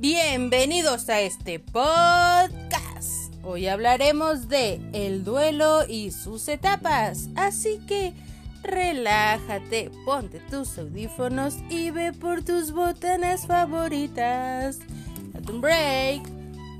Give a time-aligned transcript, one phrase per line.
[0.00, 3.34] Bienvenidos a este podcast.
[3.42, 7.28] Hoy hablaremos de el duelo y sus etapas.
[7.36, 8.14] Así que
[8.62, 14.78] relájate, ponte tus audífonos y ve por tus botanas favoritas.
[15.34, 16.22] Date un break.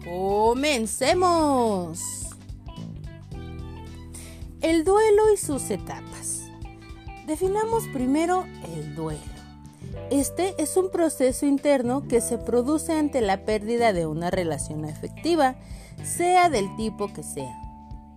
[0.03, 2.01] Comencemos.
[4.63, 6.45] El duelo y sus etapas.
[7.27, 9.40] Definamos primero el duelo.
[10.11, 15.57] Este es un proceso interno que se produce ante la pérdida de una relación afectiva,
[16.03, 17.55] sea del tipo que sea,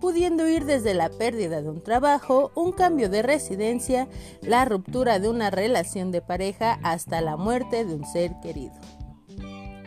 [0.00, 4.08] pudiendo ir desde la pérdida de un trabajo, un cambio de residencia,
[4.40, 8.74] la ruptura de una relación de pareja hasta la muerte de un ser querido.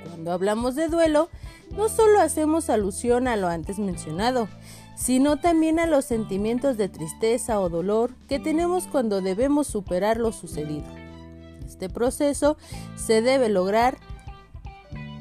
[0.06, 1.30] Cuando hablamos de duelo,
[1.76, 4.48] no solo hacemos alusión a lo antes mencionado,
[4.96, 10.32] sino también a los sentimientos de tristeza o dolor que tenemos cuando debemos superar lo
[10.32, 11.07] sucedido.
[11.68, 12.58] Este proceso
[12.96, 13.98] se debe lograr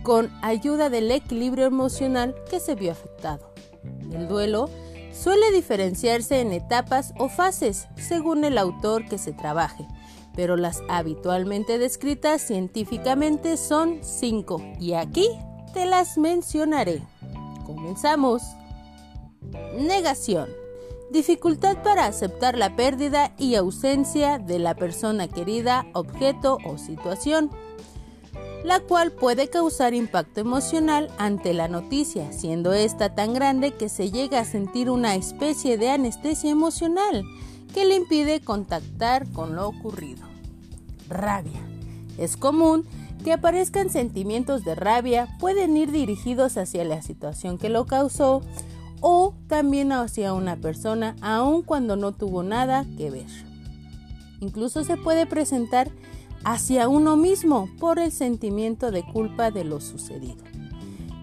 [0.04, 3.52] con ayuda del equilibrio emocional que se vio afectado.
[4.12, 4.70] El duelo
[5.12, 9.84] suele diferenciarse en etapas o fases según el autor que se trabaje,
[10.36, 15.28] pero las habitualmente descritas científicamente son cinco y aquí
[15.74, 17.02] te las mencionaré.
[17.66, 18.42] Comenzamos.
[19.76, 20.65] Negación.
[21.10, 27.50] Dificultad para aceptar la pérdida y ausencia de la persona querida, objeto o situación,
[28.64, 34.10] la cual puede causar impacto emocional ante la noticia, siendo esta tan grande que se
[34.10, 37.22] llega a sentir una especie de anestesia emocional
[37.72, 40.26] que le impide contactar con lo ocurrido.
[41.08, 41.60] Rabia.
[42.18, 42.84] Es común
[43.22, 48.42] que aparezcan sentimientos de rabia, pueden ir dirigidos hacia la situación que lo causó,
[49.00, 53.26] o también hacia una persona aun cuando no tuvo nada que ver.
[54.40, 55.90] Incluso se puede presentar
[56.44, 60.44] hacia uno mismo por el sentimiento de culpa de lo sucedido.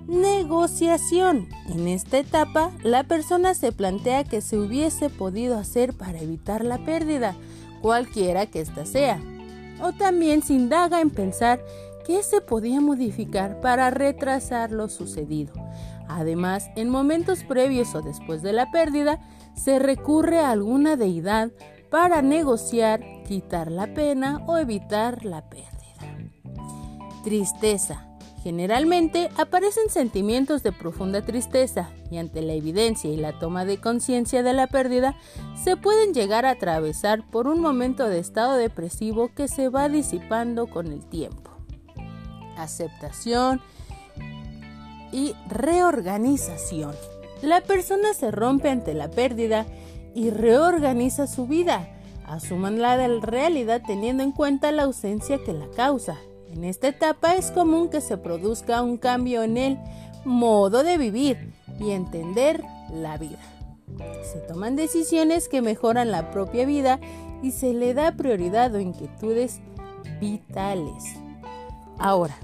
[0.07, 1.47] Negociación.
[1.69, 6.83] En esta etapa, la persona se plantea que se hubiese podido hacer para evitar la
[6.83, 7.35] pérdida,
[7.81, 9.21] cualquiera que ésta sea.
[9.81, 11.63] O también se indaga en pensar
[12.05, 15.53] qué se podía modificar para retrasar lo sucedido
[16.15, 19.19] Además, en momentos previos o después de la pérdida,
[19.55, 21.51] se recurre a alguna deidad
[21.89, 25.71] para negociar, quitar la pena o evitar la pérdida.
[27.23, 28.09] Tristeza.
[28.43, 34.43] Generalmente aparecen sentimientos de profunda tristeza y ante la evidencia y la toma de conciencia
[34.43, 35.15] de la pérdida
[35.63, 40.67] se pueden llegar a atravesar por un momento de estado depresivo que se va disipando
[40.67, 41.51] con el tiempo.
[42.57, 43.61] Aceptación,
[45.13, 46.93] y reorganización.
[47.41, 49.65] La persona se rompe ante la pérdida
[50.15, 51.87] y reorganiza su vida.
[52.25, 56.17] Asuman la realidad teniendo en cuenta la ausencia que la causa.
[56.51, 59.79] En esta etapa es común que se produzca un cambio en el
[60.25, 63.39] modo de vivir y entender la vida.
[64.23, 66.99] Se toman decisiones que mejoran la propia vida
[67.41, 69.59] y se le da prioridad o inquietudes
[70.19, 71.03] vitales.
[71.99, 72.37] Ahora,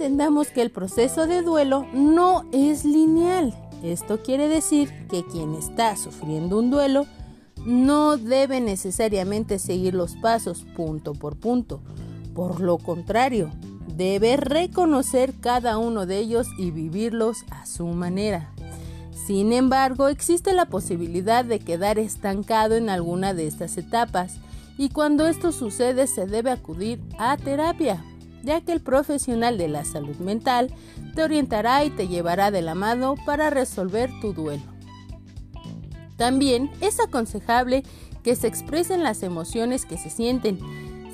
[0.00, 3.54] entendamos que el proceso de duelo no es lineal.
[3.82, 7.04] Esto quiere decir que quien está sufriendo un duelo
[7.66, 11.82] no debe necesariamente seguir los pasos punto por punto.
[12.34, 13.50] Por lo contrario,
[13.94, 18.54] debe reconocer cada uno de ellos y vivirlos a su manera.
[19.26, 24.36] Sin embargo, existe la posibilidad de quedar estancado en alguna de estas etapas
[24.78, 28.02] y cuando esto sucede se debe acudir a terapia
[28.42, 30.72] ya que el profesional de la salud mental
[31.14, 34.62] te orientará y te llevará de la mano para resolver tu duelo.
[36.16, 37.82] También es aconsejable
[38.22, 40.58] que se expresen las emociones que se sienten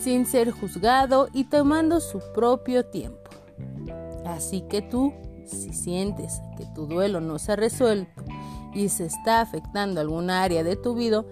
[0.00, 3.30] sin ser juzgado y tomando su propio tiempo.
[4.24, 5.14] Así que tú,
[5.46, 8.24] si sientes que tu duelo no se ha resuelto
[8.74, 11.24] y se está afectando alguna área de tu vida,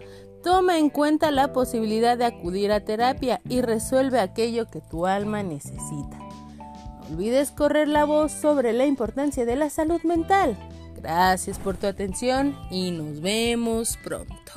[0.44, 5.42] Toma en cuenta la posibilidad de acudir a terapia y resuelve aquello que tu alma
[5.42, 6.18] necesita.
[6.18, 10.54] No olvides correr la voz sobre la importancia de la salud mental.
[10.96, 14.52] Gracias por tu atención y nos vemos pronto.